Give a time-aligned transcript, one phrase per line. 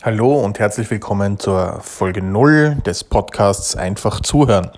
[0.00, 4.70] Hallo und herzlich willkommen zur Folge 0 des Podcasts Einfach zuhören.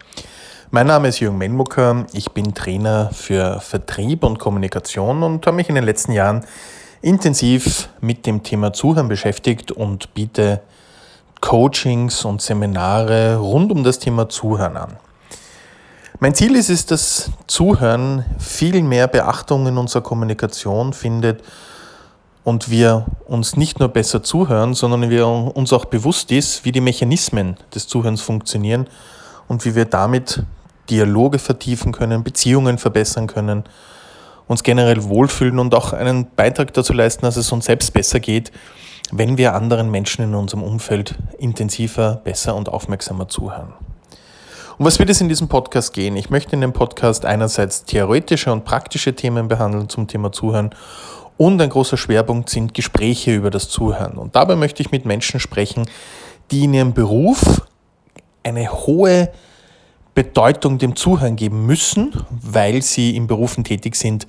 [0.71, 5.71] Mein Name ist Jürgen Menmucker, ich bin Trainer für Vertrieb und Kommunikation und habe mich
[5.71, 6.45] in den letzten Jahren
[7.01, 10.61] intensiv mit dem Thema Zuhören beschäftigt und biete
[11.41, 14.97] Coachings und Seminare rund um das Thema Zuhören an.
[16.19, 21.43] Mein Ziel ist es, dass Zuhören viel mehr Beachtung in unserer Kommunikation findet
[22.45, 26.83] und wir uns nicht nur besser zuhören, sondern wir uns auch bewusst ist, wie die
[26.83, 28.87] Mechanismen des Zuhörens funktionieren
[29.49, 30.45] und wie wir damit
[30.91, 33.65] Dialoge vertiefen können, Beziehungen verbessern können,
[34.47, 38.53] uns generell wohlfühlen und auch einen Beitrag dazu leisten, dass es uns selbst besser geht,
[39.11, 43.73] wenn wir anderen Menschen in unserem Umfeld intensiver, besser und aufmerksamer zuhören.
[44.77, 46.17] Um was wird es in diesem Podcast gehen?
[46.17, 50.75] Ich möchte in dem Podcast einerseits theoretische und praktische Themen behandeln zum Thema Zuhören
[51.37, 54.19] und ein großer Schwerpunkt sind Gespräche über das Zuhören.
[54.19, 55.87] Und dabei möchte ich mit Menschen sprechen,
[56.51, 57.63] die in ihrem Beruf
[58.43, 59.31] eine hohe
[60.15, 64.29] Bedeutung dem Zuhören geben müssen, weil sie in Berufen tätig sind,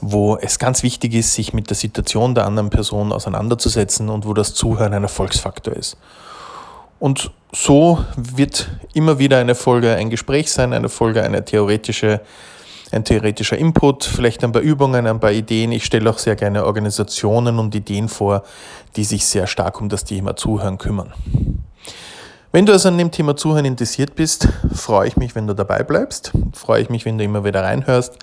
[0.00, 4.34] wo es ganz wichtig ist, sich mit der Situation der anderen Person auseinanderzusetzen und wo
[4.34, 5.96] das Zuhören ein Erfolgsfaktor ist.
[6.98, 12.20] Und so wird immer wieder eine Folge ein Gespräch sein, eine Folge eine theoretische
[12.94, 15.72] ein theoretischer Input, vielleicht ein paar Übungen, ein paar Ideen.
[15.72, 18.44] Ich stelle auch sehr gerne Organisationen und Ideen vor,
[18.96, 21.12] die sich sehr stark um das Thema Zuhören kümmern.
[22.52, 25.82] Wenn du also an dem Thema Zuhören interessiert bist, freue ich mich, wenn du dabei
[25.82, 26.32] bleibst.
[26.52, 28.16] Freue ich mich, wenn du immer wieder reinhörst.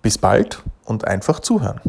[0.00, 1.80] Bis bald und einfach zuhören.